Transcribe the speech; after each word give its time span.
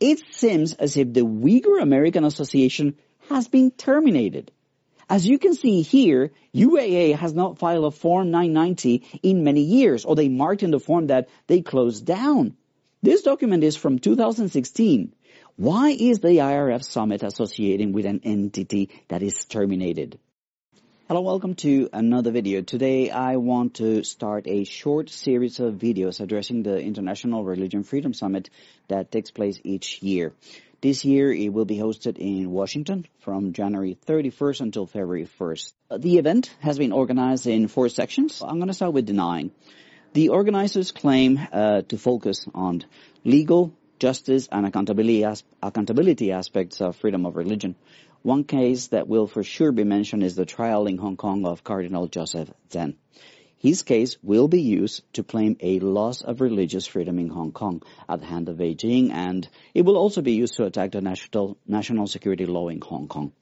it 0.00 0.22
seems 0.30 0.72
as 0.74 0.96
if 0.96 1.12
the 1.12 1.20
Uyghur 1.20 1.80
American 1.80 2.24
Association 2.24 2.96
has 3.28 3.46
been 3.46 3.70
terminated. 3.70 4.50
As 5.08 5.26
you 5.26 5.38
can 5.38 5.54
see 5.54 5.82
here, 5.82 6.32
UAA 6.54 7.16
has 7.16 7.34
not 7.34 7.58
filed 7.58 7.84
a 7.84 7.90
Form 7.90 8.30
990 8.30 9.20
in 9.22 9.44
many 9.44 9.62
years, 9.62 10.04
or 10.04 10.16
they 10.16 10.28
marked 10.28 10.62
in 10.62 10.70
the 10.70 10.80
form 10.80 11.08
that 11.08 11.28
they 11.48 11.60
closed 11.60 12.06
down. 12.06 12.56
This 13.02 13.22
document 13.22 13.64
is 13.64 13.76
from 13.76 13.98
2016. 13.98 15.14
Why 15.56 15.90
is 15.90 16.20
the 16.20 16.28
IRF 16.28 16.84
summit 16.84 17.22
associating 17.22 17.92
with 17.92 18.06
an 18.06 18.20
entity 18.24 18.88
that 19.08 19.22
is 19.22 19.44
terminated? 19.44 20.18
Hello, 21.10 21.22
welcome 21.22 21.56
to 21.56 21.88
another 21.92 22.30
video. 22.30 22.62
Today 22.62 23.10
I 23.10 23.34
want 23.34 23.74
to 23.78 24.04
start 24.04 24.46
a 24.46 24.62
short 24.62 25.10
series 25.10 25.58
of 25.58 25.74
videos 25.74 26.20
addressing 26.20 26.62
the 26.62 26.78
International 26.78 27.42
Religion 27.42 27.82
Freedom 27.82 28.14
Summit 28.14 28.48
that 28.86 29.10
takes 29.10 29.32
place 29.32 29.58
each 29.64 30.04
year. 30.04 30.32
This 30.80 31.04
year 31.04 31.32
it 31.32 31.52
will 31.52 31.64
be 31.64 31.78
hosted 31.78 32.16
in 32.16 32.52
Washington 32.52 33.06
from 33.22 33.52
January 33.54 33.98
31st 34.06 34.60
until 34.60 34.86
February 34.86 35.28
1st. 35.40 35.72
The 35.98 36.18
event 36.18 36.54
has 36.60 36.78
been 36.78 36.92
organized 36.92 37.48
in 37.48 37.66
four 37.66 37.88
sections. 37.88 38.40
I'm 38.40 38.58
going 38.58 38.68
to 38.68 38.74
start 38.74 38.92
with 38.92 39.06
denying. 39.06 39.50
The 40.12 40.28
organizers 40.28 40.92
claim 40.92 41.40
uh, 41.52 41.82
to 41.88 41.98
focus 41.98 42.46
on 42.54 42.84
legal, 43.24 43.74
justice, 43.98 44.48
and 44.52 44.64
accountability, 44.64 45.24
as- 45.24 45.42
accountability 45.60 46.30
aspects 46.30 46.80
of 46.80 46.94
freedom 46.94 47.26
of 47.26 47.34
religion. 47.34 47.74
One 48.22 48.44
case 48.44 48.88
that 48.88 49.08
will 49.08 49.26
for 49.26 49.42
sure 49.42 49.72
be 49.72 49.84
mentioned 49.84 50.22
is 50.22 50.36
the 50.36 50.44
trial 50.44 50.86
in 50.86 50.98
Hong 50.98 51.16
Kong 51.16 51.46
of 51.46 51.64
Cardinal 51.64 52.06
Joseph 52.06 52.50
Zen. 52.70 52.98
His 53.56 53.82
case 53.82 54.18
will 54.22 54.46
be 54.46 54.60
used 54.60 55.10
to 55.14 55.22
claim 55.22 55.56
a 55.60 55.78
loss 55.78 56.20
of 56.20 56.42
religious 56.42 56.86
freedom 56.86 57.18
in 57.18 57.30
Hong 57.30 57.52
Kong 57.52 57.82
at 58.06 58.20
the 58.20 58.26
hand 58.26 58.50
of 58.50 58.58
Beijing, 58.58 59.10
and 59.10 59.48
it 59.72 59.86
will 59.86 59.96
also 59.96 60.20
be 60.20 60.32
used 60.32 60.56
to 60.56 60.66
attack 60.66 60.92
the 60.92 61.00
national, 61.00 61.56
national 61.66 62.08
security 62.08 62.44
law 62.44 62.68
in 62.68 62.82
Hong 62.82 63.08
Kong. 63.08 63.32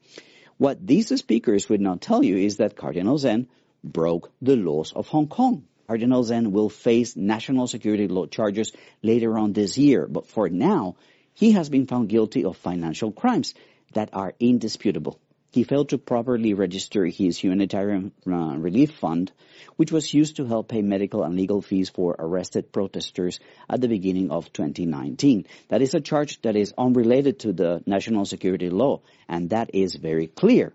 What 0.59 0.87
these 0.87 1.09
speakers 1.19 1.69
would 1.69 1.81
not 1.81 2.01
tell 2.01 2.23
you 2.23 2.37
is 2.37 2.59
that 2.59 2.77
Cardinal 2.77 3.19
Zen 3.19 3.49
broke 3.83 4.31
the 4.41 4.55
laws 4.55 4.93
of 4.93 5.09
Hong 5.09 5.27
Kong. 5.27 5.65
Cardinal 5.89 6.23
Zen 6.23 6.53
will 6.53 6.69
face 6.69 7.17
national 7.17 7.67
security 7.67 8.07
law 8.07 8.27
charges 8.27 8.71
later 9.03 9.37
on 9.37 9.55
this 9.55 9.77
year, 9.77 10.07
but 10.07 10.29
for 10.29 10.49
now, 10.49 10.95
he 11.35 11.53
has 11.53 11.69
been 11.69 11.87
found 11.87 12.09
guilty 12.09 12.45
of 12.45 12.57
financial 12.57 13.11
crimes 13.11 13.55
that 13.93 14.11
are 14.13 14.35
indisputable. 14.39 15.19
He 15.51 15.65
failed 15.65 15.89
to 15.89 15.99
properly 15.99 16.53
register 16.53 17.07
his 17.07 17.39
humanitarian 17.39 18.13
uh, 18.27 18.57
relief 18.59 18.93
fund, 18.93 19.33
which 19.77 19.91
was 19.91 20.13
used 20.13 20.37
to 20.37 20.45
help 20.45 20.69
pay 20.69 20.83
medical 20.83 21.23
and 21.23 21.37
legal 21.37 21.63
fees 21.63 21.89
for 21.89 22.15
arrested 22.19 22.71
protesters 22.71 23.41
at 23.69 23.81
the 23.81 23.89
beginning 23.89 24.31
of 24.31 24.53
2019. 24.53 25.47
That 25.69 25.81
is 25.81 25.95
a 25.95 26.01
charge 26.01 26.43
that 26.43 26.55
is 26.55 26.75
unrelated 26.77 27.41
to 27.41 27.53
the 27.55 27.83
national 27.87 28.27
security 28.27 28.69
law, 28.69 29.01
and 29.27 29.51
that 29.51 29.71
is 29.73 29.95
very 29.95 30.27
clear. 30.27 30.75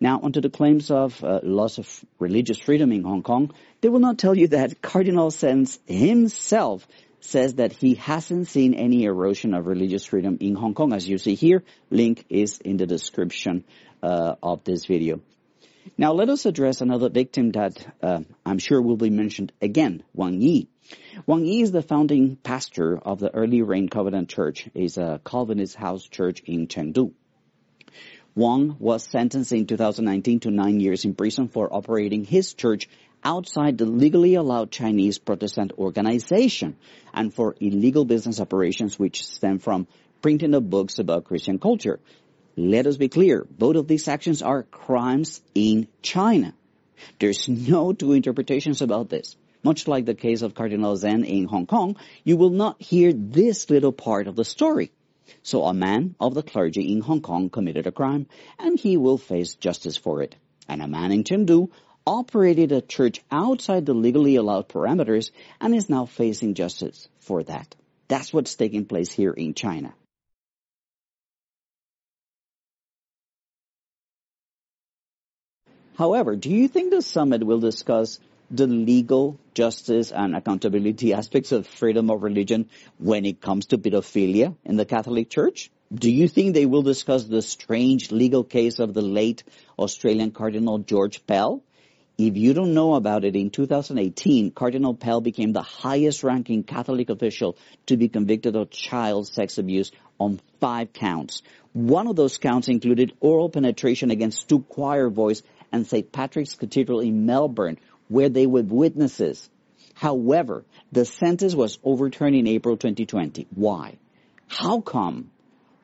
Now, 0.00 0.18
onto 0.20 0.40
the 0.40 0.50
claims 0.50 0.90
of 0.90 1.22
uh, 1.22 1.38
loss 1.44 1.78
of 1.78 2.04
religious 2.18 2.58
freedom 2.58 2.90
in 2.90 3.04
Hong 3.04 3.22
Kong, 3.22 3.52
they 3.82 3.88
will 3.88 4.00
not 4.00 4.18
tell 4.18 4.36
you 4.36 4.48
that 4.48 4.82
Cardinal 4.82 5.30
Zen 5.30 5.68
himself 5.86 6.88
says 7.24 7.54
that 7.54 7.72
he 7.72 7.94
hasn't 7.94 8.48
seen 8.48 8.74
any 8.74 9.04
erosion 9.04 9.54
of 9.54 9.66
religious 9.66 10.04
freedom 10.04 10.38
in 10.40 10.54
Hong 10.54 10.74
Kong. 10.74 10.92
As 10.92 11.08
you 11.08 11.18
see 11.18 11.34
here, 11.34 11.62
link 11.90 12.24
is 12.28 12.58
in 12.58 12.76
the 12.76 12.86
description 12.86 13.64
uh, 14.02 14.34
of 14.42 14.64
this 14.64 14.86
video. 14.86 15.20
Now 15.96 16.12
let 16.12 16.28
us 16.28 16.46
address 16.46 16.80
another 16.80 17.08
victim 17.08 17.52
that 17.52 17.84
uh, 18.02 18.20
I'm 18.44 18.58
sure 18.58 18.80
will 18.80 18.96
be 18.96 19.10
mentioned 19.10 19.52
again, 19.60 20.02
Wang 20.14 20.40
Yi. 20.40 20.68
Wang 21.26 21.44
Yi 21.44 21.62
is 21.62 21.72
the 21.72 21.82
founding 21.82 22.36
pastor 22.36 22.98
of 22.98 23.18
the 23.18 23.32
Early 23.32 23.62
Rain 23.62 23.88
Covenant 23.88 24.28
Church. 24.28 24.68
It's 24.74 24.96
a 24.96 25.20
Calvinist 25.24 25.76
house 25.76 26.04
church 26.04 26.40
in 26.46 26.66
Chengdu. 26.66 27.12
Wang 28.34 28.76
was 28.78 29.04
sentenced 29.04 29.52
in 29.52 29.66
2019 29.66 30.40
to 30.40 30.50
nine 30.50 30.80
years 30.80 31.04
in 31.04 31.14
prison 31.14 31.48
for 31.48 31.72
operating 31.72 32.24
his 32.24 32.54
church 32.54 32.88
outside 33.24 33.78
the 33.78 33.86
legally 33.86 34.34
allowed 34.34 34.70
Chinese 34.70 35.18
Protestant 35.18 35.72
organization 35.78 36.76
and 37.12 37.32
for 37.32 37.54
illegal 37.60 38.04
business 38.04 38.40
operations 38.40 38.98
which 38.98 39.24
stem 39.24 39.58
from 39.58 39.86
printing 40.20 40.54
of 40.54 40.68
books 40.68 40.98
about 40.98 41.24
Christian 41.24 41.58
culture. 41.58 42.00
Let 42.56 42.86
us 42.86 42.96
be 42.96 43.08
clear, 43.08 43.46
both 43.50 43.76
of 43.76 43.88
these 43.88 44.08
actions 44.08 44.42
are 44.42 44.62
crimes 44.62 45.40
in 45.54 45.88
China. 46.02 46.54
There's 47.18 47.48
no 47.48 47.92
two 47.92 48.12
interpretations 48.12 48.82
about 48.82 49.08
this. 49.08 49.36
Much 49.64 49.86
like 49.86 50.04
the 50.04 50.14
case 50.14 50.42
of 50.42 50.54
Cardinal 50.54 50.96
Zen 50.96 51.24
in 51.24 51.44
Hong 51.44 51.66
Kong, 51.66 51.96
you 52.24 52.36
will 52.36 52.50
not 52.50 52.82
hear 52.82 53.12
this 53.12 53.70
little 53.70 53.92
part 53.92 54.26
of 54.26 54.36
the 54.36 54.44
story. 54.44 54.90
So 55.42 55.64
a 55.64 55.72
man 55.72 56.14
of 56.20 56.34
the 56.34 56.42
clergy 56.42 56.92
in 56.92 57.00
Hong 57.00 57.22
Kong 57.22 57.48
committed 57.48 57.86
a 57.86 57.92
crime 57.92 58.26
and 58.58 58.78
he 58.78 58.96
will 58.96 59.18
face 59.18 59.54
justice 59.54 59.96
for 59.96 60.22
it. 60.22 60.34
And 60.68 60.82
a 60.82 60.88
man 60.88 61.12
in 61.12 61.24
Chengdu 61.24 61.70
operated 62.06 62.72
a 62.72 62.80
church 62.80 63.22
outside 63.30 63.86
the 63.86 63.94
legally 63.94 64.36
allowed 64.36 64.68
parameters 64.68 65.30
and 65.60 65.74
is 65.74 65.88
now 65.88 66.06
facing 66.06 66.54
justice 66.54 67.08
for 67.20 67.42
that. 67.44 67.74
That's 68.08 68.32
what's 68.32 68.54
taking 68.54 68.84
place 68.84 69.12
here 69.12 69.32
in 69.32 69.54
China. 69.54 69.94
However, 75.94 76.36
do 76.36 76.50
you 76.50 76.68
think 76.68 76.90
the 76.90 77.02
summit 77.02 77.44
will 77.44 77.60
discuss 77.60 78.18
the 78.50 78.66
legal, 78.66 79.38
justice, 79.54 80.10
and 80.12 80.34
accountability 80.34 81.14
aspects 81.14 81.52
of 81.52 81.66
freedom 81.66 82.10
of 82.10 82.22
religion 82.22 82.68
when 82.98 83.24
it 83.24 83.40
comes 83.40 83.66
to 83.66 83.78
pedophilia 83.78 84.54
in 84.64 84.76
the 84.76 84.84
Catholic 84.84 85.30
Church? 85.30 85.70
Do 85.94 86.10
you 86.10 86.28
think 86.28 86.54
they 86.54 86.66
will 86.66 86.82
discuss 86.82 87.24
the 87.24 87.42
strange 87.42 88.10
legal 88.10 88.44
case 88.44 88.78
of 88.78 88.94
the 88.94 89.02
late 89.02 89.44
Australian 89.78 90.30
Cardinal 90.32 90.78
George 90.78 91.26
Pell? 91.26 91.62
If 92.24 92.36
you 92.36 92.54
don't 92.54 92.72
know 92.72 92.94
about 92.94 93.24
it, 93.24 93.34
in 93.34 93.50
2018, 93.50 94.52
Cardinal 94.52 94.94
Pell 94.94 95.20
became 95.20 95.52
the 95.52 95.62
highest 95.62 96.22
ranking 96.22 96.62
Catholic 96.62 97.10
official 97.10 97.56
to 97.86 97.96
be 97.96 98.08
convicted 98.08 98.54
of 98.54 98.70
child 98.70 99.26
sex 99.26 99.58
abuse 99.58 99.90
on 100.20 100.38
five 100.60 100.92
counts. 100.92 101.42
One 101.72 102.06
of 102.06 102.14
those 102.14 102.38
counts 102.38 102.68
included 102.68 103.12
oral 103.18 103.50
penetration 103.50 104.12
against 104.12 104.48
two 104.48 104.60
choir 104.60 105.10
boys 105.10 105.42
and 105.72 105.84
St. 105.84 106.12
Patrick's 106.12 106.54
Cathedral 106.54 107.00
in 107.00 107.26
Melbourne, 107.26 107.78
where 108.06 108.28
they 108.28 108.46
were 108.46 108.62
witnesses. 108.62 109.50
However, 109.94 110.64
the 110.92 111.04
sentence 111.04 111.56
was 111.56 111.80
overturned 111.82 112.36
in 112.36 112.46
April 112.46 112.76
2020. 112.76 113.48
Why? 113.52 113.98
How 114.46 114.80
come? 114.80 115.32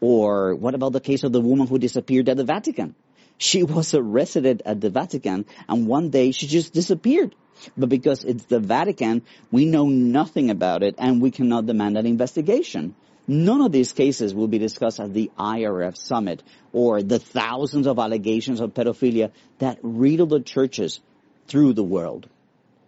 Or 0.01 0.55
what 0.55 0.77
about 0.77 0.93
the 0.93 1.01
case 1.01 1.25
of 1.25 1.33
the 1.33 1.41
woman 1.41 1.67
who 1.67 1.81
disappeared 1.81 2.29
at 2.29 2.37
the 2.37 2.45
Vatican? 2.45 2.95
She 3.39 3.63
was 3.63 3.95
arrested 3.95 4.63
at 4.67 4.81
the 4.81 4.91
Vatican 4.91 5.47
and 5.69 5.87
one 5.87 6.11
day 6.11 6.33
she 6.33 6.47
just 6.47 6.73
disappeared. 6.73 7.35
But 7.77 7.89
because 7.89 8.25
it's 8.25 8.45
the 8.45 8.61
Vatican, 8.61 9.23
we 9.51 9.65
know 9.65 9.87
nothing 9.89 10.51
about 10.51 10.83
it 10.83 10.97
and 10.99 11.23
we 11.23 11.31
cannot 11.31 11.67
demand 11.67 11.97
an 11.97 12.07
investigation. 12.07 12.95
None 13.27 13.61
of 13.61 13.73
these 13.73 13.93
cases 13.93 14.35
will 14.35 14.49
be 14.49 14.59
discussed 14.59 15.01
at 15.01 15.13
the 15.13 15.31
IRF 15.39 15.97
summit 15.97 16.43
or 16.73 17.03
the 17.03 17.19
thousands 17.19 17.87
of 17.87 17.99
allegations 17.99 18.61
of 18.61 18.75
pedophilia 18.75 19.33
that 19.59 19.79
riddle 19.83 20.27
the 20.27 20.41
churches 20.41 21.01
through 21.47 21.75
the 21.75 21.83
world. 21.83 22.29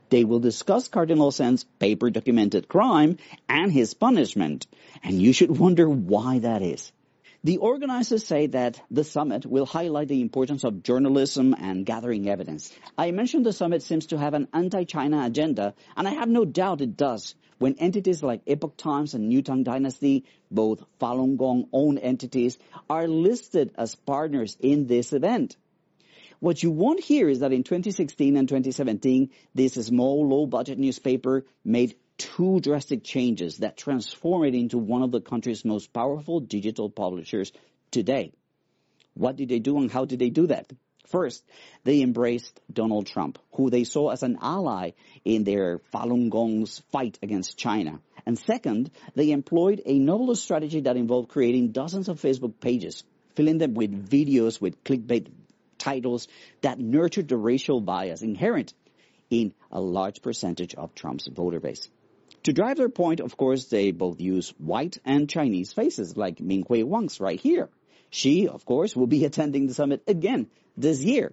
They 0.09 0.25
will 0.25 0.41
discuss 0.41 0.89
Cardinal 0.89 1.31
Zen's 1.31 1.65
paper 1.79 2.11
documented 2.11 2.69
crime 2.69 3.19
and 3.49 3.71
his 3.71 3.95
punishment. 3.95 4.67
And 5.05 5.21
you 5.23 5.33
should 5.33 5.57
wonder 5.57 5.89
why 5.89 6.41
that 6.41 6.63
is. 6.63 6.91
The 7.43 7.57
organizers 7.57 8.27
say 8.27 8.49
that 8.49 8.83
the 8.91 9.03
summit 9.03 9.47
will 9.47 9.65
highlight 9.65 10.09
the 10.09 10.21
importance 10.21 10.63
of 10.63 10.83
journalism 10.83 11.55
and 11.59 11.87
gathering 11.87 12.29
evidence. 12.29 12.71
I 12.99 13.13
mentioned 13.13 13.47
the 13.47 13.55
summit 13.55 13.83
seems 13.83 14.09
to 14.09 14.19
have 14.19 14.35
an 14.35 14.49
anti-China 14.53 15.25
agenda, 15.25 15.73
and 15.97 16.07
I 16.07 16.11
have 16.11 16.29
no 16.29 16.45
doubt 16.45 16.83
it 16.83 16.99
does. 16.99 17.35
When 17.57 17.77
entities 17.79 18.23
like 18.23 18.43
Epoch 18.45 18.77
Times 18.77 19.15
and 19.15 19.31
New 19.31 19.41
Tang 19.41 19.63
Dynasty, 19.63 20.27
both 20.51 20.85
Falun 21.01 21.39
Gong 21.39 21.67
owned 21.73 21.99
entities, 22.01 22.59
are 22.91 23.09
listed 23.09 23.73
as 23.79 23.95
partners 23.95 24.59
in 24.61 24.87
this 24.87 25.15
event. 25.15 25.57
What 26.41 26.63
you 26.63 26.71
won't 26.71 27.01
hear 27.01 27.29
is 27.29 27.41
that 27.41 27.53
in 27.53 27.65
2016 27.65 28.37
and 28.37 28.49
2017, 28.49 29.31
this 29.55 29.75
small, 29.75 30.27
low-budget 30.29 30.79
newspaper 30.79 31.47
made 31.65 31.97
two 32.21 32.61
drastic 32.61 33.03
changes 33.03 33.59
that 33.59 33.79
transform 33.79 34.45
it 34.45 34.55
into 34.55 34.77
one 34.77 35.03
of 35.03 35.11
the 35.11 35.21
country's 35.21 35.65
most 35.65 35.93
powerful 35.93 36.41
digital 36.41 36.91
publishers 36.91 37.51
today. 37.91 38.33
What 39.15 39.37
did 39.37 39.49
they 39.49 39.59
do 39.59 39.79
and 39.79 39.91
how 39.91 40.05
did 40.05 40.19
they 40.19 40.31
do 40.31 40.47
that? 40.49 40.71
First, 41.07 41.43
they 41.83 42.03
embraced 42.03 42.61
Donald 42.73 43.07
Trump, 43.07 43.39
who 43.55 43.71
they 43.71 43.85
saw 43.85 44.11
as 44.11 44.23
an 44.23 44.39
ally 44.41 44.91
in 45.25 45.45
their 45.45 45.79
Falun 45.93 46.29
Gong's 46.31 46.81
fight 46.93 47.19
against 47.23 47.59
China. 47.59 48.01
And 48.27 48.39
second, 48.39 48.91
they 49.15 49.31
employed 49.31 49.83
a 49.87 49.99
novel 49.99 50.37
strategy 50.37 50.83
that 50.83 50.97
involved 50.97 51.31
creating 51.31 51.73
dozens 51.73 52.09
of 52.09 52.21
Facebook 52.21 52.61
pages, 52.61 53.03
filling 53.35 53.59
them 53.59 53.75
with 53.75 54.11
videos 54.11 54.61
with 54.61 54.85
clickbait 54.85 55.29
titles 55.79 56.29
that 56.61 56.79
nurtured 56.79 57.29
the 57.29 57.37
racial 57.39 57.81
bias 57.81 58.23
inherent 58.23 58.75
in 59.31 59.55
a 59.73 59.81
large 59.81 60.21
percentage 60.23 60.75
of 60.75 60.95
Trump's 60.95 61.27
voter 61.27 61.61
base. 61.61 61.89
To 62.45 62.53
drive 62.55 62.79
their 62.79 62.89
point, 62.89 63.21
of 63.21 63.37
course, 63.37 63.67
they 63.67 63.91
both 63.91 64.21
use 64.21 64.51
white 64.59 64.99
and 65.05 65.29
Chinese 65.29 65.73
faces, 65.73 66.17
like 66.17 66.41
Ming 66.41 66.65
Minghui 66.65 66.85
Wang's 66.85 67.21
right 67.21 67.39
here. 67.39 67.69
She, 68.09 68.49
of 68.49 68.65
course, 68.65 68.97
will 68.97 69.07
be 69.07 69.25
attending 69.31 69.67
the 69.67 69.75
summit 69.75 70.03
again 70.07 70.49
this 70.77 71.03
year. 71.03 71.33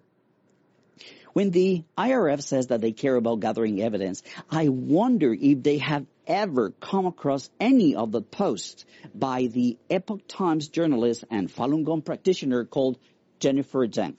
When 1.31 1.51
the 1.51 1.83
IRF 1.97 2.41
says 2.41 2.67
that 2.67 2.81
they 2.81 2.91
care 2.91 3.15
about 3.15 3.41
gathering 3.41 3.81
evidence, 3.81 4.23
I 4.49 4.69
wonder 4.69 5.33
if 5.33 5.61
they 5.61 5.77
have 5.77 6.05
ever 6.25 6.71
come 6.71 7.05
across 7.05 7.49
any 7.59 7.95
of 7.95 8.11
the 8.11 8.21
posts 8.21 8.85
by 9.13 9.45
the 9.45 9.77
Epoch 9.89 10.27
Times 10.27 10.67
journalist 10.67 11.25
and 11.29 11.47
Falun 11.47 11.85
Gong 11.85 12.01
practitioner 12.01 12.65
called 12.65 12.97
Jennifer 13.39 13.87
Zheng. 13.87 14.15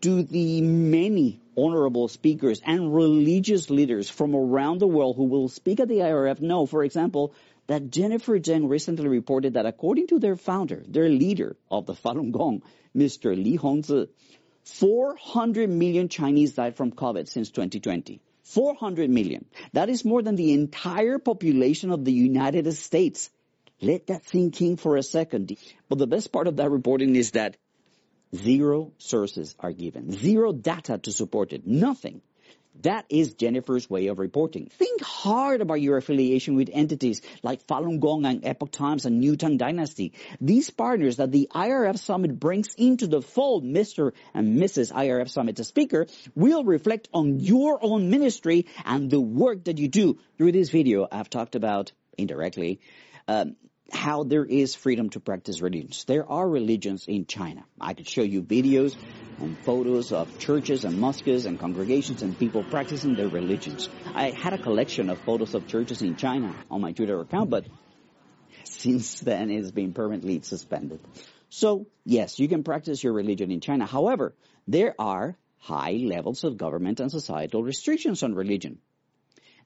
Do 0.00 0.22
the 0.22 0.60
many 0.60 1.40
honorable 1.56 2.06
speakers 2.08 2.62
and 2.64 2.94
religious 2.94 3.68
leaders 3.68 4.08
from 4.08 4.34
around 4.34 4.78
the 4.78 4.86
world 4.86 5.16
who 5.16 5.24
will 5.24 5.48
speak 5.48 5.80
at 5.80 5.88
the 5.88 5.96
IRF 5.96 6.40
know, 6.40 6.66
for 6.66 6.84
example, 6.84 7.34
that 7.66 7.90
Jennifer 7.90 8.38
Zheng 8.38 8.68
recently 8.68 9.08
reported 9.08 9.54
that 9.54 9.66
according 9.66 10.06
to 10.08 10.18
their 10.18 10.36
founder, 10.36 10.84
their 10.86 11.08
leader 11.08 11.56
of 11.70 11.86
the 11.86 11.94
Falun 11.94 12.30
Gong, 12.30 12.62
Mr. 12.96 13.36
Li 13.36 13.58
Hongzhi, 13.58 14.08
400 14.64 15.68
million 15.68 16.08
Chinese 16.08 16.54
died 16.54 16.76
from 16.76 16.92
COVID 16.92 17.26
since 17.26 17.50
2020. 17.50 18.20
400 18.44 19.10
million. 19.10 19.44
That 19.72 19.88
is 19.88 20.04
more 20.04 20.22
than 20.22 20.36
the 20.36 20.52
entire 20.52 21.18
population 21.18 21.90
of 21.90 22.04
the 22.04 22.12
United 22.12 22.72
States. 22.74 23.30
Let 23.80 24.06
that 24.06 24.26
sink 24.28 24.60
in 24.62 24.76
for 24.76 24.96
a 24.96 25.02
second. 25.02 25.56
But 25.88 25.98
the 25.98 26.06
best 26.06 26.32
part 26.32 26.46
of 26.46 26.56
that 26.56 26.70
reporting 26.70 27.16
is 27.16 27.32
that 27.32 27.56
zero 28.34 28.92
sources 28.98 29.54
are 29.58 29.72
given. 29.72 30.12
Zero 30.12 30.52
data 30.52 30.98
to 30.98 31.12
support 31.12 31.52
it. 31.52 31.66
Nothing. 31.66 32.22
That 32.82 33.06
is 33.08 33.34
Jennifer's 33.34 33.90
way 33.90 34.06
of 34.06 34.20
reporting. 34.20 34.66
Think 34.66 35.02
hard 35.02 35.60
about 35.60 35.80
your 35.80 35.96
affiliation 35.96 36.54
with 36.54 36.70
entities 36.72 37.22
like 37.42 37.66
Falun 37.66 37.98
Gong 37.98 38.24
and 38.24 38.44
Epoch 38.44 38.70
Times 38.70 39.04
and 39.04 39.18
New 39.18 39.34
Tang 39.34 39.56
Dynasty. 39.56 40.12
These 40.40 40.70
partners 40.70 41.16
that 41.16 41.32
the 41.32 41.50
IRF 41.52 41.98
Summit 41.98 42.38
brings 42.38 42.74
into 42.76 43.08
the 43.08 43.20
fold, 43.20 43.64
Mr. 43.64 44.12
and 44.32 44.58
Mrs. 44.58 44.92
IRF 44.92 45.28
Summit 45.28 45.58
speaker, 45.66 46.06
will 46.36 46.62
reflect 46.62 47.08
on 47.12 47.40
your 47.40 47.80
own 47.82 48.10
ministry 48.10 48.66
and 48.84 49.10
the 49.10 49.20
work 49.20 49.64
that 49.64 49.78
you 49.78 49.88
do. 49.88 50.20
Through 50.36 50.52
this 50.52 50.70
video, 50.70 51.08
I've 51.10 51.30
talked 51.30 51.56
about 51.56 51.90
indirectly 52.16 52.80
um, 53.26 53.56
how 53.92 54.22
there 54.22 54.44
is 54.44 54.74
freedom 54.74 55.10
to 55.10 55.20
practice 55.20 55.60
religions. 55.60 56.04
There 56.04 56.28
are 56.28 56.48
religions 56.48 57.06
in 57.06 57.26
China. 57.26 57.64
I 57.80 57.94
could 57.94 58.08
show 58.08 58.22
you 58.22 58.42
videos 58.42 58.96
and 59.40 59.56
photos 59.58 60.12
of 60.12 60.38
churches 60.38 60.84
and 60.84 60.98
mosques 60.98 61.44
and 61.46 61.58
congregations 61.58 62.22
and 62.22 62.38
people 62.38 62.64
practicing 62.64 63.14
their 63.14 63.28
religions. 63.28 63.88
I 64.14 64.30
had 64.30 64.52
a 64.52 64.58
collection 64.58 65.08
of 65.10 65.18
photos 65.20 65.54
of 65.54 65.66
churches 65.66 66.02
in 66.02 66.16
China 66.16 66.54
on 66.70 66.80
my 66.80 66.92
Twitter 66.92 67.20
account, 67.20 67.50
but 67.50 67.66
since 68.64 69.20
then 69.20 69.50
it's 69.50 69.70
been 69.70 69.92
permanently 69.92 70.40
suspended. 70.42 71.00
So 71.48 71.86
yes, 72.04 72.38
you 72.38 72.48
can 72.48 72.64
practice 72.64 73.02
your 73.02 73.14
religion 73.14 73.50
in 73.50 73.60
China. 73.60 73.86
However, 73.86 74.34
there 74.66 74.94
are 74.98 75.36
high 75.58 75.92
levels 75.92 76.44
of 76.44 76.56
government 76.56 77.00
and 77.00 77.10
societal 77.10 77.62
restrictions 77.62 78.22
on 78.22 78.34
religion. 78.34 78.78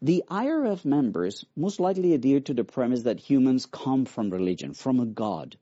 The 0.05 0.25
IRF 0.29 0.85
members 0.85 1.45
most 1.55 1.79
likely 1.79 2.13
adhere 2.13 2.41
to 2.41 2.55
the 2.55 2.65
premise 2.65 3.05
that 3.05 3.21
humans 3.21 3.67
come 3.67 4.05
from 4.05 4.31
religion, 4.31 4.75
from 4.75 4.99
a 4.99 5.07
God. 5.07 5.57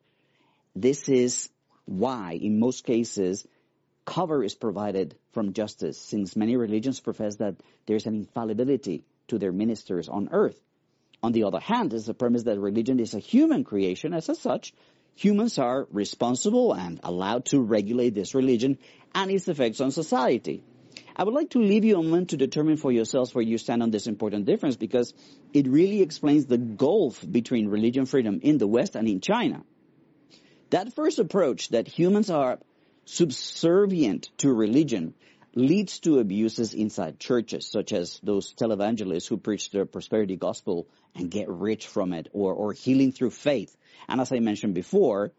This 0.75 1.11
is 1.11 1.51
why, 1.85 2.39
in 2.41 2.59
most 2.59 2.87
cases, 2.87 3.47
cover 4.07 4.43
is 4.43 4.55
provided 4.55 5.15
from 5.33 5.53
justice, 5.53 5.99
since 5.99 6.37
many 6.37 6.57
religions 6.57 7.01
profess 7.01 7.37
that 7.37 7.57
there's 7.85 8.07
an 8.07 8.15
infallibility 8.15 9.05
to 9.29 9.39
their 9.39 9.53
ministers 9.53 10.09
on 10.09 10.31
earth. 10.33 10.59
On 11.23 11.33
the 11.33 11.45
other 11.45 11.61
hand, 11.61 11.93
is 11.93 12.07
the 12.07 12.15
premise 12.15 12.45
that 12.45 12.59
religion 12.59 12.99
is 12.99 13.13
a 13.13 13.19
human 13.19 13.63
creation, 13.63 14.15
as 14.15 14.31
such, 14.41 14.73
humans 15.17 15.59
are 15.59 15.87
responsible 15.93 16.73
and 16.73 16.99
allowed 17.03 17.45
to 17.45 17.61
regulate 17.61 18.15
this 18.15 18.35
religion 18.35 18.79
and 19.15 19.31
its 19.31 19.49
effects 19.49 19.83
on 19.83 19.91
society. 19.91 20.65
I 21.21 21.23
would 21.23 21.35
like 21.35 21.51
to 21.51 21.59
leave 21.59 21.85
you 21.85 21.99
a 21.99 22.03
moment 22.03 22.31
to 22.31 22.39
determine 22.39 22.79
for 22.79 22.91
yourselves 22.91 23.35
where 23.35 23.45
you 23.45 23.59
stand 23.59 23.83
on 23.83 23.91
this 23.91 24.07
important 24.07 24.47
difference 24.47 24.77
because 24.77 25.13
it 25.53 25.69
really 25.69 26.01
explains 26.01 26.47
the 26.47 26.57
gulf 26.57 27.23
between 27.31 27.69
religion 27.69 28.07
freedom 28.07 28.41
in 28.43 28.57
the 28.57 28.67
West 28.67 28.97
and 28.97 29.07
in 29.07 29.21
China. 29.21 29.63
That 30.71 30.95
first 30.95 31.19
approach 31.19 31.69
that 31.71 31.87
humans 31.87 32.31
are 32.31 32.59
subservient 33.05 34.31
to 34.39 34.51
religion 34.51 35.13
leads 35.55 36.01
to 36.01 36.21
abuses 36.21 36.73
inside 36.73 37.21
churches, 37.21 37.67
such 37.67 37.93
as 37.93 38.19
those 38.23 38.55
televangelists 38.55 39.29
who 39.29 39.37
preach 39.37 39.69
the 39.69 39.85
prosperity 39.85 40.37
gospel 40.37 40.89
and 41.15 41.31
get 41.31 41.51
rich 41.51 41.87
from 41.87 42.15
it, 42.15 42.29
or, 42.33 42.55
or 42.55 42.73
healing 42.73 43.13
through 43.13 43.33
faith. 43.33 43.77
And 44.09 44.23
as 44.23 44.33
I 44.33 44.39
mentioned 44.39 44.73
before, 44.73 45.33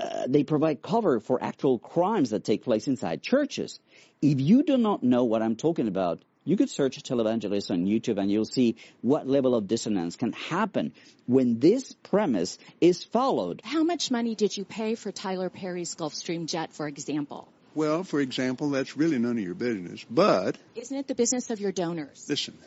uh, 0.00 0.26
they 0.28 0.44
provide 0.44 0.82
cover 0.82 1.20
for 1.20 1.42
actual 1.42 1.78
crimes 1.78 2.30
that 2.30 2.44
take 2.44 2.64
place 2.64 2.88
inside 2.88 3.22
churches. 3.22 3.78
If 4.22 4.40
you 4.40 4.62
do 4.62 4.76
not 4.76 5.02
know 5.02 5.24
what 5.24 5.42
I'm 5.42 5.56
talking 5.56 5.88
about, 5.88 6.22
you 6.44 6.56
could 6.56 6.70
search 6.70 7.02
televangelist 7.02 7.70
on 7.70 7.84
YouTube 7.84 8.18
and 8.18 8.30
you'll 8.30 8.44
see 8.46 8.76
what 9.02 9.26
level 9.26 9.54
of 9.54 9.68
dissonance 9.68 10.16
can 10.16 10.32
happen 10.32 10.92
when 11.26 11.58
this 11.60 11.92
premise 12.02 12.58
is 12.80 13.04
followed. 13.04 13.60
How 13.62 13.84
much 13.84 14.10
money 14.10 14.34
did 14.34 14.56
you 14.56 14.64
pay 14.64 14.94
for 14.94 15.12
Tyler 15.12 15.50
Perry's 15.50 15.94
Gulfstream 15.94 16.46
jet, 16.46 16.72
for 16.72 16.88
example? 16.88 17.48
Well, 17.74 18.02
for 18.02 18.20
example, 18.20 18.70
that's 18.70 18.96
really 18.96 19.18
none 19.18 19.38
of 19.38 19.44
your 19.44 19.54
business, 19.54 20.04
but. 20.10 20.56
Isn't 20.74 20.96
it 20.96 21.06
the 21.08 21.14
business 21.14 21.50
of 21.50 21.60
your 21.60 21.72
donors? 21.72 22.26
Listen, 22.28 22.58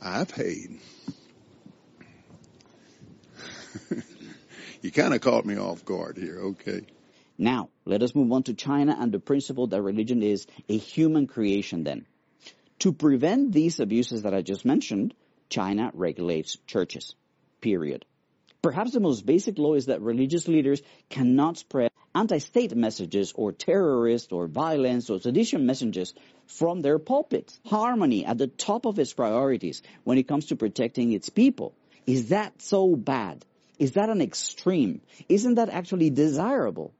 I 0.00 0.24
paid 0.24 0.80
you 4.84 4.92
kind 4.92 5.14
of 5.14 5.22
caught 5.22 5.46
me 5.46 5.56
off 5.56 5.82
guard 5.86 6.18
here, 6.18 6.38
okay? 6.38 6.82
Now, 7.38 7.70
let 7.86 8.02
us 8.02 8.14
move 8.14 8.30
on 8.32 8.42
to 8.42 8.52
China 8.52 8.94
and 9.00 9.10
the 9.10 9.18
principle 9.18 9.66
that 9.68 9.80
religion 9.80 10.22
is 10.22 10.46
a 10.68 10.76
human 10.76 11.26
creation 11.26 11.84
then. 11.84 12.04
To 12.80 12.92
prevent 12.92 13.50
these 13.50 13.80
abuses 13.80 14.24
that 14.24 14.34
I 14.34 14.42
just 14.42 14.66
mentioned, 14.66 15.14
China 15.48 15.90
regulates 15.94 16.58
churches. 16.66 17.14
Period. 17.62 18.04
Perhaps 18.60 18.92
the 18.92 19.00
most 19.00 19.24
basic 19.24 19.58
law 19.58 19.72
is 19.72 19.86
that 19.86 20.02
religious 20.02 20.48
leaders 20.48 20.82
cannot 21.08 21.56
spread 21.56 21.90
anti-state 22.14 22.76
messages 22.76 23.32
or 23.34 23.52
terrorist 23.52 24.32
or 24.34 24.48
violence 24.48 25.08
or 25.08 25.18
sedition 25.18 25.64
messages 25.64 26.12
from 26.46 26.82
their 26.82 26.98
pulpits. 26.98 27.58
Harmony 27.64 28.26
at 28.26 28.36
the 28.36 28.48
top 28.48 28.84
of 28.84 28.98
its 28.98 29.14
priorities 29.14 29.80
when 30.04 30.18
it 30.18 30.28
comes 30.28 30.46
to 30.46 30.56
protecting 30.56 31.12
its 31.12 31.30
people. 31.30 31.74
Is 32.06 32.28
that 32.28 32.60
so 32.60 32.94
bad? 32.96 33.46
Is 33.78 33.92
that 33.92 34.08
an 34.08 34.20
extreme? 34.20 35.00
Isn't 35.28 35.56
that 35.56 35.68
actually 35.68 36.10
desirable? 36.10 36.94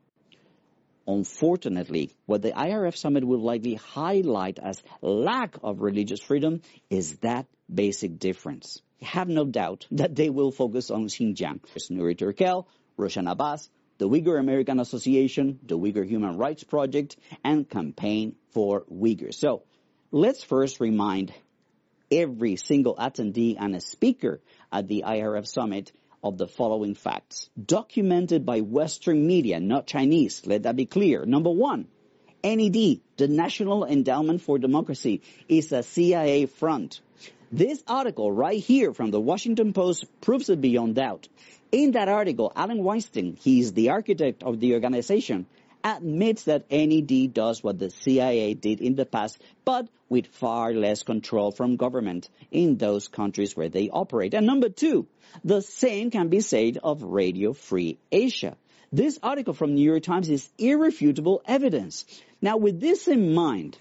Unfortunately, 1.06 2.10
what 2.26 2.42
the 2.42 2.52
IRF 2.52 2.96
summit 2.96 3.24
will 3.24 3.40
likely 3.40 3.74
highlight 3.74 4.58
as 4.58 4.82
lack 5.02 5.56
of 5.62 5.82
religious 5.82 6.20
freedom 6.20 6.62
is 6.88 7.16
that 7.18 7.46
basic 7.72 8.18
difference. 8.18 8.80
I 9.02 9.06
have 9.06 9.28
no 9.28 9.44
doubt 9.44 9.86
that 9.90 10.14
they 10.14 10.30
will 10.30 10.50
focus 10.50 10.90
on 10.90 11.06
Xinjiang. 11.08 11.60
Nury 11.90 12.16
Turkel, 12.16 12.66
Rushan 12.98 13.30
Abbas, 13.30 13.68
the 13.98 14.08
Uyghur 14.08 14.40
American 14.40 14.80
Association, 14.80 15.60
the 15.62 15.78
Uyghur 15.78 16.06
Human 16.06 16.38
Rights 16.38 16.64
Project, 16.64 17.16
and 17.44 17.68
Campaign 17.68 18.36
for 18.52 18.84
Uyghurs. 18.90 19.34
So, 19.34 19.62
let's 20.10 20.42
first 20.42 20.80
remind 20.80 21.32
every 22.10 22.56
single 22.56 22.96
attendee 22.96 23.56
and 23.58 23.74
a 23.76 23.80
speaker 23.80 24.40
at 24.72 24.88
the 24.88 25.04
IRF 25.06 25.46
summit 25.46 25.92
of 26.24 26.38
the 26.38 26.48
following 26.48 26.94
facts. 26.94 27.50
Documented 27.62 28.46
by 28.46 28.62
Western 28.62 29.26
media, 29.26 29.60
not 29.60 29.86
Chinese. 29.86 30.42
Let 30.46 30.62
that 30.62 30.74
be 30.74 30.86
clear. 30.86 31.26
Number 31.26 31.50
one, 31.50 31.86
NED, 32.42 33.00
the 33.18 33.28
National 33.28 33.84
Endowment 33.84 34.40
for 34.40 34.58
Democracy, 34.58 35.20
is 35.48 35.70
a 35.70 35.82
CIA 35.82 36.46
front. 36.46 37.00
This 37.52 37.84
article 37.86 38.32
right 38.32 38.58
here 38.58 38.94
from 38.94 39.10
the 39.10 39.20
Washington 39.20 39.74
Post 39.74 40.06
proves 40.22 40.48
it 40.48 40.60
beyond 40.60 40.94
doubt. 40.96 41.28
In 41.70 41.92
that 41.92 42.08
article, 42.08 42.52
Allen 42.56 42.82
Weinstein, 42.82 43.36
he's 43.40 43.74
the 43.74 43.90
architect 43.90 44.42
of 44.42 44.60
the 44.60 44.74
organization, 44.74 45.46
admits 45.84 46.44
that 46.44 46.70
NED 46.70 47.34
does 47.34 47.62
what 47.62 47.78
the 47.78 47.90
CIA 47.90 48.54
did 48.54 48.80
in 48.80 48.94
the 48.94 49.04
past, 49.04 49.38
but 49.66 49.86
with 50.08 50.26
far 50.26 50.72
less 50.72 51.02
control 51.02 51.52
from 51.52 51.76
government 51.76 52.30
in 52.50 52.78
those 52.78 53.08
countries 53.08 53.54
where 53.54 53.68
they 53.68 53.90
operate. 53.90 54.32
And 54.32 54.46
number 54.46 54.70
two, 54.70 55.06
the 55.44 55.60
same 55.60 56.10
can 56.10 56.28
be 56.28 56.40
said 56.40 56.78
of 56.82 57.02
Radio 57.02 57.52
Free 57.52 57.98
Asia. 58.10 58.56
This 58.90 59.18
article 59.22 59.52
from 59.52 59.74
New 59.74 59.82
York 59.84 60.04
Times 60.04 60.28
is 60.28 60.48
irrefutable 60.56 61.42
evidence. 61.46 62.04
Now 62.40 62.56
with 62.56 62.80
this 62.80 63.06
in 63.08 63.34
mind, 63.34 63.76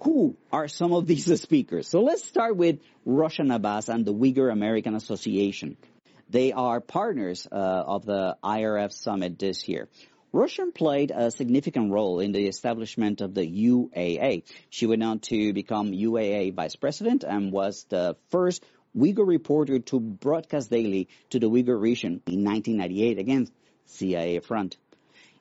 who 0.00 0.36
are 0.52 0.68
some 0.68 0.92
of 0.92 1.06
these 1.06 1.40
speakers? 1.42 1.88
So 1.88 2.02
let's 2.02 2.24
start 2.24 2.56
with 2.56 2.80
Rushan 3.06 3.54
Abbas 3.54 3.88
and 3.88 4.04
the 4.04 4.14
Uyghur 4.14 4.52
American 4.52 4.94
Association. 4.94 5.76
They 6.28 6.52
are 6.52 6.80
partners 6.80 7.46
uh, 7.50 7.54
of 7.54 8.06
the 8.06 8.36
IRF 8.42 8.92
summit 8.92 9.38
this 9.38 9.68
year. 9.68 9.88
Rushan 10.32 10.74
played 10.74 11.10
a 11.10 11.30
significant 11.30 11.92
role 11.92 12.18
in 12.18 12.32
the 12.32 12.46
establishment 12.46 13.20
of 13.20 13.34
the 13.34 13.46
UAA. 13.46 14.44
She 14.70 14.86
went 14.86 15.02
on 15.02 15.18
to 15.20 15.52
become 15.52 15.92
UAA 15.92 16.54
vice 16.54 16.74
president 16.74 17.22
and 17.22 17.52
was 17.52 17.84
the 17.90 18.16
first 18.30 18.64
Uyghur 18.96 19.26
reporter 19.26 19.78
to 19.78 20.00
broadcast 20.00 20.70
daily 20.70 21.08
to 21.30 21.38
the 21.38 21.50
Uyghur 21.50 21.78
region 21.78 22.22
in 22.26 22.44
1998 22.44 23.18
against 23.18 23.52
CIA 23.84 24.38
front. 24.40 24.78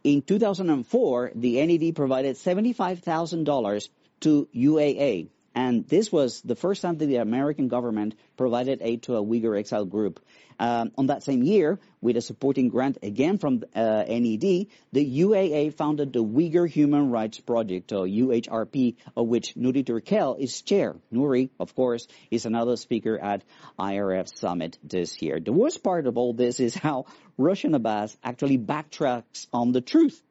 In 0.04 0.24
2004, 0.24 1.32
the 1.36 1.66
NED 1.66 1.96
provided 1.96 2.36
$75,000 2.36 3.90
to 4.22 4.50
UAA, 4.54 5.30
and 5.54 5.88
this 5.88 6.12
was 6.12 6.42
the 6.42 6.56
first 6.56 6.82
time 6.82 6.98
that 6.98 7.06
the 7.06 7.18
American 7.18 7.68
government 7.68 8.16
provided 8.38 8.80
aid 8.82 9.04
to 9.04 9.16
a 9.16 9.24
Uyghur 9.24 9.60
exile 9.60 9.86
group. 9.86 10.20
Um, 10.60 10.92
on 10.96 11.08
that 11.08 11.24
same 11.24 11.42
year, 11.42 11.80
with 12.02 12.18
a 12.18 12.22
supporting 12.22 12.70
grant 12.70 13.00
again 13.02 13.40
from 13.40 13.64
uh, 13.74 14.04
NED, 14.08 14.68
the 14.92 15.20
UAA 15.22 15.74
founded 15.74 16.14
the 16.14 16.24
Uyghur 16.24 16.70
Human 16.70 17.10
Rights 17.10 17.40
Project, 17.40 17.92
or 17.92 18.06
UHRP, 18.06 18.96
of 19.18 19.28
which 19.28 19.56
Nury 19.56 19.84
Turkel 19.84 20.40
is 20.40 20.62
chair. 20.62 20.96
Nury, 21.12 21.50
of 21.60 21.74
course, 21.74 22.08
is 22.30 22.46
another 22.46 22.78
speaker 22.78 23.18
at 23.18 23.44
IRF 23.80 24.38
Summit 24.38 24.78
this 24.84 25.20
year. 25.22 25.40
The 25.40 25.52
worst 25.52 25.84
part 25.84 26.06
of 26.06 26.18
all 26.18 26.34
this 26.34 26.60
is 26.60 26.76
how 26.76 27.06
Rushan 27.40 27.76
Abbas 27.76 28.16
actually 28.24 28.60
backtracks 28.60 29.48
on 29.52 29.72
the 29.72 29.82
truth. 29.82 30.22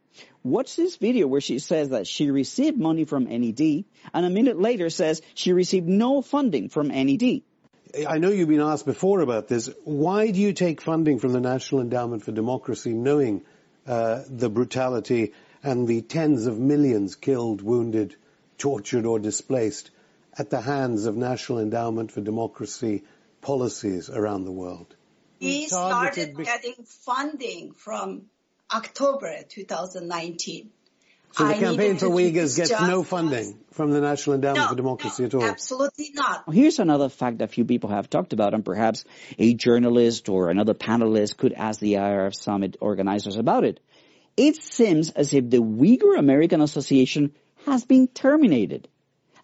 Watch 0.42 0.76
this 0.76 0.96
video 0.96 1.26
where 1.26 1.40
she 1.40 1.58
says 1.58 1.90
that 1.90 2.06
she 2.06 2.30
received 2.30 2.78
money 2.78 3.04
from 3.04 3.24
NED 3.24 3.84
and 4.14 4.26
a 4.26 4.30
minute 4.30 4.58
later 4.58 4.88
says 4.88 5.20
she 5.34 5.52
received 5.52 5.86
no 5.86 6.22
funding 6.22 6.68
from 6.68 6.88
NED. 6.88 7.42
I 8.08 8.18
know 8.18 8.30
you've 8.30 8.48
been 8.48 8.60
asked 8.60 8.86
before 8.86 9.20
about 9.20 9.48
this. 9.48 9.68
Why 9.84 10.30
do 10.30 10.40
you 10.40 10.52
take 10.52 10.80
funding 10.80 11.18
from 11.18 11.32
the 11.32 11.40
National 11.40 11.80
Endowment 11.80 12.24
for 12.24 12.32
Democracy 12.32 12.92
knowing 12.92 13.42
uh, 13.86 14.22
the 14.28 14.48
brutality 14.48 15.32
and 15.62 15.86
the 15.86 16.00
tens 16.02 16.46
of 16.46 16.58
millions 16.58 17.16
killed, 17.16 17.60
wounded, 17.60 18.16
tortured 18.58 19.06
or 19.06 19.18
displaced 19.18 19.90
at 20.38 20.50
the 20.50 20.60
hands 20.60 21.06
of 21.06 21.16
National 21.16 21.58
Endowment 21.58 22.12
for 22.12 22.20
Democracy 22.20 23.02
policies 23.40 24.08
around 24.08 24.44
the 24.44 24.52
world? 24.52 24.94
We 25.40 25.66
started 25.66 26.36
getting 26.36 26.84
funding 26.84 27.72
from 27.72 28.26
October 28.72 29.36
2019. 29.48 30.70
So 31.32 31.46
the 31.46 31.54
I 31.54 31.58
campaign 31.58 31.96
for 31.96 32.06
Uyghurs 32.06 32.56
gets 32.56 32.70
no 32.70 33.04
funding 33.04 33.58
from 33.70 33.92
the 33.92 34.00
National 34.00 34.34
Endowment 34.34 34.64
no, 34.64 34.68
for 34.68 34.74
Democracy 34.74 35.22
no, 35.22 35.26
at 35.26 35.34
all? 35.34 35.44
Absolutely 35.44 36.10
not. 36.12 36.52
Here's 36.52 36.80
another 36.80 37.08
fact 37.08 37.38
that 37.38 37.52
few 37.52 37.64
people 37.64 37.90
have 37.90 38.10
talked 38.10 38.32
about, 38.32 38.52
and 38.52 38.64
perhaps 38.64 39.04
a 39.38 39.54
journalist 39.54 40.28
or 40.28 40.50
another 40.50 40.74
panelist 40.74 41.36
could 41.36 41.52
ask 41.52 41.78
the 41.78 41.94
IRF 41.94 42.34
Summit 42.34 42.76
organizers 42.80 43.36
about 43.36 43.64
it. 43.64 43.78
It 44.36 44.56
seems 44.56 45.10
as 45.10 45.32
if 45.32 45.48
the 45.48 45.58
Uyghur 45.58 46.18
American 46.18 46.60
Association 46.60 47.32
has 47.66 47.84
been 47.84 48.08
terminated. 48.08 48.88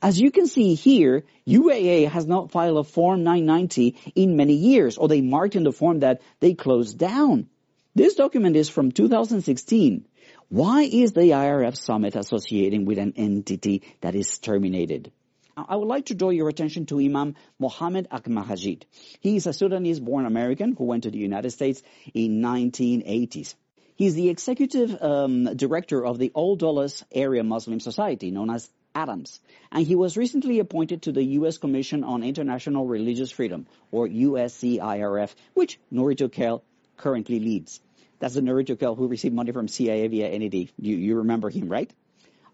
As 0.03 0.21
you 0.21 0.31
can 0.31 0.47
see 0.47 0.75
here, 0.75 1.25
UAA 1.47 2.09
has 2.09 2.27
not 2.27 2.51
filed 2.51 2.79
a 2.79 2.85
Form 2.85 3.23
990 3.23 3.97
in 4.15 4.37
many 4.37 4.55
years, 4.55 4.99
or 4.99 5.09
they 5.09 5.21
marked 5.21 5.57
in 5.57 5.63
the 5.63 5.73
form 5.73 6.01
that 6.01 6.21
they 6.41 6.55
closed 6.55 6.99
down. 6.99 7.49
This 7.97 8.15
document 8.15 8.57
is 8.57 8.69
from 8.69 8.93
2016. 8.93 10.07
Why 10.51 10.83
is 10.83 11.15
the 11.15 11.31
IRF 11.31 11.79
summit 11.79 12.15
associating 12.15 12.85
with 12.85 12.99
an 12.99 13.15
entity 13.17 13.85
that 14.03 14.15
is 14.15 14.37
terminated? 14.37 15.13
I 15.57 15.77
would 15.77 15.89
like 15.89 16.05
to 16.07 16.15
draw 16.15 16.29
your 16.29 16.51
attention 16.51 16.85
to 16.87 17.01
Imam 17.01 17.37
Mohammed 17.59 18.09
Hag 18.11 18.25
Magid. 18.25 18.83
He 19.21 19.37
is 19.37 19.47
a 19.47 19.55
Sudanese-born 19.55 20.27
American 20.27 20.75
who 20.77 20.85
went 20.85 21.05
to 21.05 21.11
the 21.11 21.17
United 21.17 21.53
States 21.53 21.83
in 22.13 22.43
1980s. 22.43 23.55
He 23.95 24.05
is 24.05 24.15
the 24.15 24.29
executive 24.29 24.95
um, 25.03 25.45
director 25.57 26.05
of 26.05 26.19
the 26.19 26.33
All 26.35 26.57
Dulles 26.57 27.03
Area 27.11 27.45
Muslim 27.45 27.81
Society, 27.81 28.31
known 28.31 28.51
as 28.51 28.69
ADAMS, 28.95 29.41
and 29.73 29.87
he 29.87 29.95
was 29.95 30.19
recently 30.19 30.59
appointed 30.59 31.01
to 31.05 31.13
the 31.13 31.25
U.S. 31.41 31.57
Commission 31.57 32.05
on 32.05 32.23
International 32.23 32.87
Religious 32.87 33.31
Freedom, 33.31 33.67
or 33.91 34.07
USCIRF, 34.07 35.35
which 35.55 35.81
Nury 35.91 36.15
Turkel 36.15 36.61
currently 36.99 37.41
leads. 37.41 37.81
That's 38.19 38.35
the 38.35 38.41
Turkel 38.41 38.97
who 38.97 39.09
received 39.09 39.35
money 39.35 39.53
from 39.53 39.69
CIA 39.69 40.07
via 40.09 40.39
NED. 40.39 40.55
You, 40.79 40.97
you 40.97 41.17
remember 41.17 41.51
him, 41.51 41.69
right? 41.69 41.93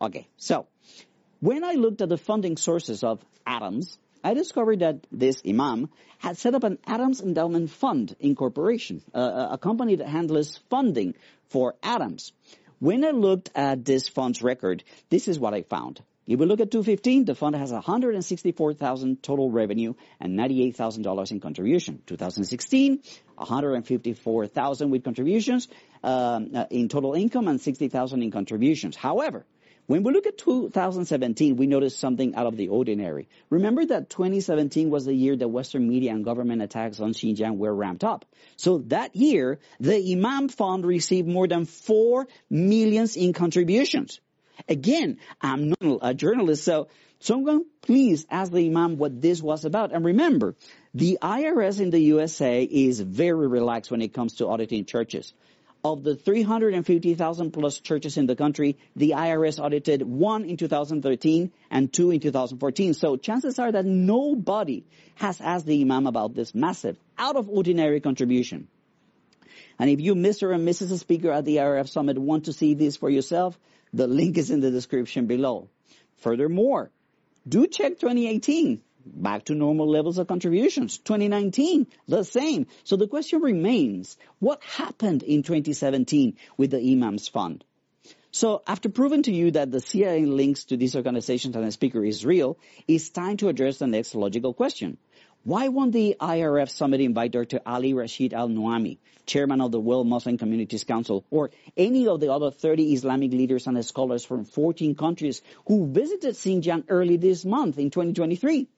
Okay, 0.01 0.27
so 0.37 0.67
when 1.41 1.65
I 1.65 1.73
looked 1.73 2.03
at 2.03 2.09
the 2.09 2.19
funding 2.19 2.57
sources 2.57 3.05
of 3.05 3.25
ADAMS, 3.47 3.99
I 4.25 4.35
discovered 4.35 4.81
that 4.81 5.07
this 5.11 5.43
imam 5.47 5.91
had 6.19 6.39
set 6.39 6.55
up 6.55 6.63
an 6.63 6.79
Adams 6.87 7.21
Endowment 7.21 7.71
Fund 7.71 8.15
Incorporation, 8.21 9.03
uh, 9.15 9.49
a 9.51 9.59
company 9.59 9.97
that 9.97 10.07
handles 10.07 10.61
funding 10.71 11.15
for 11.49 11.75
ADAMS. 11.83 12.33
When 12.79 13.05
I 13.05 13.11
looked 13.11 13.51
at 13.55 13.85
this 13.85 14.09
fund's 14.09 14.43
record, 14.43 14.85
this 15.09 15.29
is 15.29 15.39
what 15.39 15.55
I 15.55 15.63
found. 15.63 16.01
If 16.25 16.39
we 16.39 16.47
look 16.47 16.61
at 16.61 16.71
215, 16.71 17.25
the 17.25 17.35
fund 17.35 17.57
has 17.57 17.73
164,000 17.73 19.23
total 19.23 19.51
revenue 19.51 19.95
and 20.21 20.39
$98,000 20.39 21.31
in 21.33 21.41
contribution. 21.41 22.01
2016, 22.07 23.03
154,000 23.35 24.91
with 24.91 25.03
contributions 25.03 25.67
um, 26.05 26.51
uh, 26.55 26.67
in 26.71 26.89
total 26.89 27.15
income 27.15 27.49
and 27.49 27.61
60,000 27.61 28.23
in 28.23 28.31
contributions. 28.31 28.95
However, 28.95 29.45
when 29.87 30.05
we 30.05 30.13
look 30.13 30.27
at 30.27 30.39
2017, 30.39 31.57
we 31.57 31.67
notice 31.67 31.97
something 31.97 32.37
out 32.37 32.47
of 32.47 32.57
the 32.57 32.69
ordinary. 32.69 33.29
Remember 33.51 33.85
that 33.85 34.09
2017 34.09 34.91
was 34.91 35.05
the 35.07 35.13
year 35.13 35.35
that 35.35 35.49
Western 35.49 35.89
media 35.89 36.13
and 36.13 36.25
government 36.25 36.63
attacks 36.63 37.01
on 37.01 37.15
Xinjiang 37.15 37.57
were 37.57 37.75
ramped 37.75 38.05
up. 38.05 38.25
So 38.57 38.79
that 38.87 39.17
year, 39.17 39.59
the 39.81 40.13
Imam 40.13 40.49
Fund 40.49 40.87
received 40.87 41.27
more 41.27 41.49
than 41.49 41.65
4 41.65 42.29
millions 42.49 43.17
in 43.17 43.33
contributions. 43.33 44.21
Again, 44.69 45.19
I'm 45.41 45.71
not 45.71 45.99
a 46.03 46.15
journalist, 46.15 46.65
so 46.65 46.89
someone 47.21 47.65
please 47.83 48.27
ask 48.31 48.53
the 48.53 48.67
Imam 48.67 48.97
what 48.97 49.21
this 49.21 49.43
was 49.43 49.65
about. 49.65 49.93
And 49.93 50.05
remember, 50.05 50.55
the 50.95 51.19
IRS 51.23 51.81
in 51.81 51.91
the 51.91 52.01
USA 52.01 52.63
is 52.63 53.01
very 53.01 53.47
relaxed 53.47 53.91
when 53.91 54.03
it 54.03 54.13
comes 54.13 54.35
to 54.35 54.49
auditing 54.49 54.85
churches. 54.85 55.33
Of 55.85 56.05
the 56.05 56.15
350,000 56.15 57.51
plus 57.51 57.81
churches 57.81 58.17
in 58.17 58.27
the 58.27 58.37
country, 58.37 58.77
the 58.95 59.15
IRS 59.17 59.59
audited 59.59 60.03
one 60.03 60.45
in 60.45 60.57
2013 60.57 61.51
and 61.73 61.93
two 61.93 62.13
in 62.13 62.21
2014. 62.21 62.95
So 62.95 63.17
chances 63.17 63.59
are 63.59 63.73
that 63.73 63.85
nobody 63.85 64.85
has 65.17 65.41
asked 65.41 65.67
the 65.67 65.81
Imam 65.81 66.07
about 66.07 66.35
this 66.35 66.55
massive, 66.55 66.97
out 67.19 67.35
of 67.35 67.49
ordinary 67.49 68.01
contribution. 68.01 68.69
And 69.77 69.91
if 69.91 70.01
you, 70.01 70.15
Mr. 70.15 70.55
and 70.55 70.69
Mrs. 70.69 70.97
Speaker 71.01 71.33
at 71.33 71.45
the 71.45 71.57
IRF 71.57 71.89
Summit, 71.89 72.17
want 72.17 72.45
to 72.45 72.53
see 72.53 72.75
this 72.75 72.97
for 72.97 73.11
yourself, 73.11 73.59
the 73.93 74.07
link 74.07 74.39
is 74.39 74.51
in 74.51 74.61
the 74.61 74.71
description 74.71 75.27
below. 75.27 75.69
Furthermore, 76.19 76.91
do 77.49 77.67
check 77.67 77.99
2018. 77.99 78.83
Back 79.05 79.47
to 79.47 79.55
normal 79.55 79.89
levels 79.89 80.19
of 80.19 80.29
contributions. 80.29 80.99
2019, 80.99 81.89
the 82.07 82.23
same. 82.23 82.69
So 82.85 82.97
the 82.97 83.09
question 83.09 83.41
remains, 83.43 84.17
what 84.39 84.63
happened 84.63 85.25
in 85.25 85.43
2017 85.43 86.37
with 86.57 86.71
the 86.71 86.93
Imams 86.93 87.27
Fund? 87.27 87.65
So 88.31 88.63
after 88.67 88.89
proving 88.89 89.25
to 89.25 89.33
you 89.33 89.51
that 89.51 89.71
the 89.71 89.81
CIA 89.81 90.25
links 90.25 90.65
to 90.67 90.77
these 90.77 90.97
organizations 90.97 91.55
and 91.55 91.67
the 91.67 91.73
speaker 91.73 92.03
is 92.05 92.25
real, 92.25 92.59
it's 92.89 93.11
time 93.11 93.37
to 93.39 93.49
address 93.49 93.79
the 93.79 93.87
next 93.87 94.15
logical 94.15 94.55
question. 94.55 94.97
Why 95.45 95.67
won't 95.67 95.91
the 95.91 96.15
IRF 96.21 96.71
summit 96.71 97.01
invite 97.01 97.33
Dr. 97.33 97.59
Ali 97.67 97.95
Rashid 97.95 98.33
Al 98.33 98.49
Nuaimi, 98.49 98.99
chairman 99.27 99.61
of 99.61 99.73
the 99.73 99.81
World 99.81 100.07
Muslim 100.07 100.39
Communities 100.39 100.85
Council, 100.85 101.25
or 101.33 101.51
any 101.77 102.07
of 102.07 102.21
the 102.21 102.33
other 102.33 102.53
30 102.53 102.93
Islamic 102.93 103.33
leaders 103.33 103.67
and 103.67 103.85
scholars 103.85 104.25
from 104.25 104.45
14 104.45 104.95
countries 104.95 105.43
who 105.67 105.89
visited 105.89 106.37
Xinjiang 106.37 106.85
early 106.89 107.17
this 107.17 107.45
month 107.45 107.77
in 107.81 107.91
2023? 107.91 108.69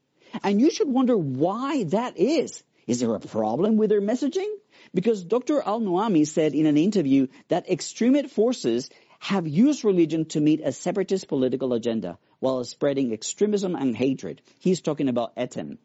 And 0.43 0.59
you 0.59 0.71
should 0.71 0.89
wonder 0.89 1.19
why 1.19 1.85
that 1.85 2.17
is. 2.17 2.65
Is 2.87 3.01
there 3.01 3.15
a 3.15 3.21
problem 3.21 3.77
with 3.77 3.91
their 3.91 4.01
messaging? 4.01 4.51
Because 4.95 5.23
Dr. 5.23 5.61
Al 5.61 5.83
Nuaimi 5.83 6.27
said 6.27 6.55
in 6.55 6.65
an 6.65 6.79
interview 6.79 7.27
that 7.49 7.71
extremist 7.71 8.35
forces 8.35 8.89
have 9.19 9.47
used 9.47 9.85
religion 9.85 10.25
to 10.27 10.41
meet 10.41 10.63
a 10.65 10.73
separatist 10.73 11.29
political 11.29 11.75
agenda 11.75 12.17
while 12.39 12.65
spreading 12.65 13.13
extremism 13.13 13.77
and 13.77 13.95
hatred. 13.95 14.41
He's 14.61 14.81
talking 14.81 15.11
about 15.11 15.37
ETIM. 15.37 15.77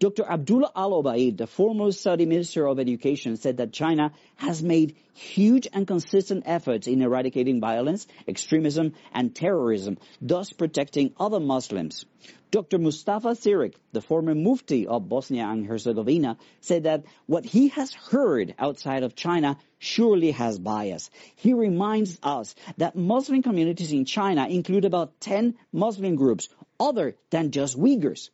Dr. 0.00 0.24
Abdullah 0.24 0.70
Al-Obaid, 0.76 1.38
the 1.38 1.48
former 1.48 1.90
Saudi 1.90 2.24
Minister 2.24 2.66
of 2.68 2.78
Education, 2.78 3.36
said 3.36 3.56
that 3.56 3.72
China 3.72 4.12
has 4.36 4.62
made 4.62 4.94
huge 5.12 5.66
and 5.72 5.88
consistent 5.88 6.44
efforts 6.46 6.86
in 6.86 7.02
eradicating 7.02 7.60
violence, 7.60 8.06
extremism, 8.28 8.92
and 9.12 9.34
terrorism, 9.34 9.98
thus 10.20 10.52
protecting 10.52 11.14
other 11.18 11.40
Muslims. 11.40 12.06
Dr. 12.52 12.78
Mustafa 12.78 13.30
Cerić, 13.30 13.74
the 13.90 14.00
former 14.00 14.36
Mufti 14.36 14.86
of 14.86 15.08
Bosnia 15.08 15.48
and 15.48 15.66
Herzegovina, 15.66 16.36
said 16.60 16.84
that 16.84 17.04
what 17.26 17.44
he 17.44 17.66
has 17.68 17.92
heard 17.92 18.54
outside 18.56 19.02
of 19.02 19.16
China 19.16 19.58
surely 19.80 20.30
has 20.30 20.60
bias. 20.60 21.10
He 21.34 21.54
reminds 21.54 22.20
us 22.22 22.54
that 22.76 22.94
Muslim 22.94 23.42
communities 23.42 23.90
in 23.90 24.04
China 24.04 24.46
include 24.46 24.84
about 24.84 25.20
10 25.20 25.56
Muslim 25.72 26.14
groups 26.14 26.48
other 26.78 27.16
than 27.30 27.50
just 27.50 27.76
Uyghurs. 27.76 28.30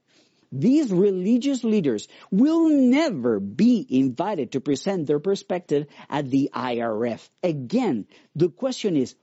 These 0.55 0.93
religious 0.93 1.65
leaders 1.65 2.07
will 2.31 2.69
never 2.69 3.41
be 3.41 3.85
invited 3.89 4.53
to 4.53 4.61
present 4.61 5.07
their 5.07 5.19
perspective 5.19 5.87
at 6.09 6.31
the 6.31 6.51
IRF. 6.55 7.29
Again, 7.43 8.07
the 8.37 8.49
question 8.49 8.97
is, 8.97 9.17